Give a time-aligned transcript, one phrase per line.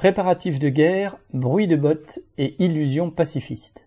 [0.00, 3.86] Préparatifs de guerre, bruit de bottes et illusions pacifistes.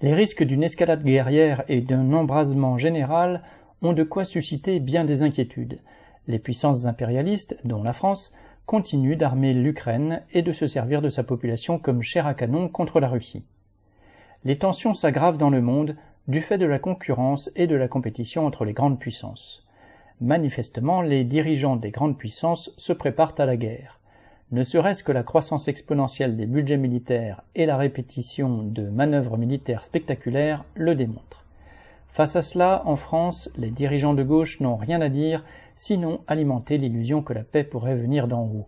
[0.00, 3.44] Les risques d'une escalade guerrière et d'un embrasement général
[3.80, 5.78] ont de quoi susciter bien des inquiétudes.
[6.26, 8.34] Les puissances impérialistes, dont la France,
[8.66, 12.98] continuent d'armer l'Ukraine et de se servir de sa population comme chair à canon contre
[12.98, 13.44] la Russie.
[14.42, 15.94] Les tensions s'aggravent dans le monde
[16.26, 19.64] du fait de la concurrence et de la compétition entre les grandes puissances.
[20.20, 23.97] Manifestement, les dirigeants des grandes puissances se préparent à la guerre
[24.50, 29.84] ne serait-ce que la croissance exponentielle des budgets militaires et la répétition de manœuvres militaires
[29.84, 31.44] spectaculaires le démontrent.
[32.08, 35.44] Face à cela, en France, les dirigeants de gauche n'ont rien à dire,
[35.76, 38.66] sinon alimenter l'illusion que la paix pourrait venir d'en haut.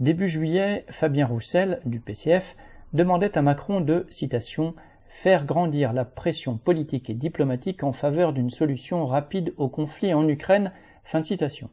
[0.00, 2.56] Début juillet, Fabien Roussel, du PCF,
[2.92, 4.74] demandait à Macron de, citation,
[5.08, 10.28] faire grandir la pression politique et diplomatique en faveur d'une solution rapide au conflit en
[10.28, 10.72] Ukraine.
[11.04, 11.70] Fin de citation.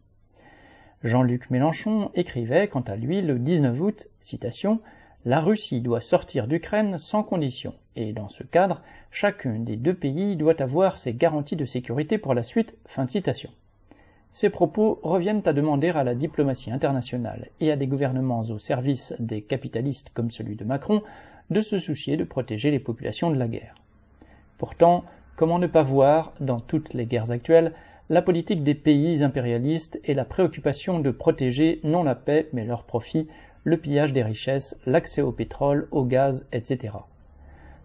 [1.05, 4.07] Jean-Luc Mélenchon écrivait quant à lui le 19 août,
[5.23, 10.35] La Russie doit sortir d'Ukraine sans condition, et dans ce cadre, chacun des deux pays
[10.35, 12.75] doit avoir ses garanties de sécurité pour la suite.
[12.87, 13.05] Fin.
[14.31, 19.13] Ces propos reviennent à demander à la diplomatie internationale et à des gouvernements au service
[19.19, 21.03] des capitalistes comme celui de Macron
[21.51, 23.75] de se soucier de protéger les populations de la guerre.
[24.57, 25.03] Pourtant,
[25.35, 27.73] comment ne pas voir, dans toutes les guerres actuelles,
[28.09, 32.83] la politique des pays impérialistes et la préoccupation de protéger non la paix mais leur
[32.83, 33.27] profit,
[33.63, 36.93] le pillage des richesses, l'accès au pétrole, au gaz, etc.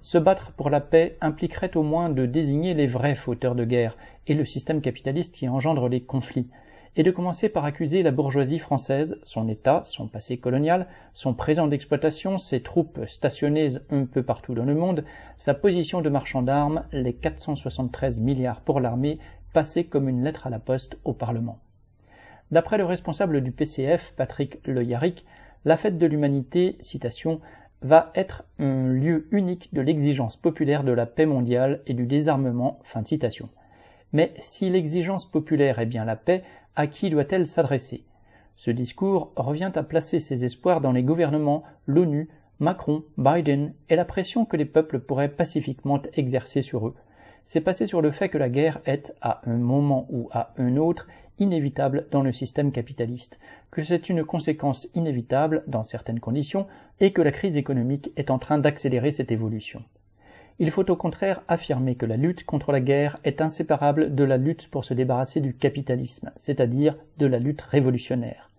[0.02, 3.96] Se battre pour la paix impliquerait au moins de désigner les vrais fauteurs de guerre
[4.26, 6.48] et le système capitaliste qui engendre les conflits,
[6.96, 11.68] et de commencer par accuser la bourgeoisie française, son État, son passé colonial, son présent
[11.68, 15.04] d'exploitation, ses troupes stationnées un peu partout dans le monde,
[15.36, 19.18] sa position de marchand d'armes, les 473 milliards pour l'armée
[19.52, 21.58] passé comme une lettre à la poste au Parlement.
[22.50, 25.24] D'après le responsable du PCF, Patrick Le Yarrick,
[25.64, 26.78] la fête de l'humanité,
[27.82, 32.80] va être un lieu unique de l'exigence populaire de la paix mondiale et du désarmement.
[34.12, 36.42] Mais si l'exigence populaire est bien la paix,
[36.76, 38.04] à qui doit-elle s'adresser?
[38.56, 44.04] Ce discours revient à placer ses espoirs dans les gouvernements, l'ONU, Macron, Biden et la
[44.04, 46.94] pression que les peuples pourraient pacifiquement exercer sur eux,
[47.46, 50.76] c'est passer sur le fait que la guerre est, à un moment ou à un
[50.76, 51.06] autre,
[51.38, 53.40] inévitable dans le système capitaliste,
[53.70, 56.66] que c'est une conséquence inévitable dans certaines conditions,
[57.00, 59.82] et que la crise économique est en train d'accélérer cette évolution.
[60.58, 64.36] Il faut au contraire affirmer que la lutte contre la guerre est inséparable de la
[64.36, 68.50] lutte pour se débarrasser du capitalisme, c'est-à-dire de la lutte révolutionnaire.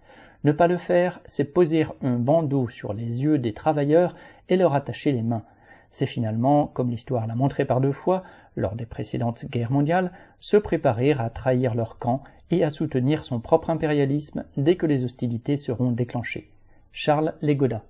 [0.43, 4.15] Ne pas le faire, c'est poser un bandeau sur les yeux des travailleurs
[4.49, 5.43] et leur attacher les mains,
[5.91, 8.23] c'est finalement, comme l'histoire l'a montré par deux fois,
[8.55, 13.39] lors des précédentes guerres mondiales, se préparer à trahir leur camp et à soutenir son
[13.39, 16.49] propre impérialisme dès que les hostilités seront déclenchées.
[16.93, 17.83] Charles Legoda